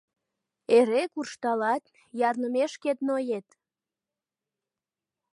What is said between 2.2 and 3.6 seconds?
ярнымешкет ноет.